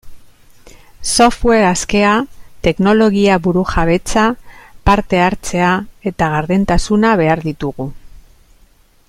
[1.15, 2.13] Software askea,
[2.67, 4.25] teknologia burujabetza,
[4.91, 5.69] parte-hartzea
[6.13, 7.89] eta gardentasuna behar ditugu.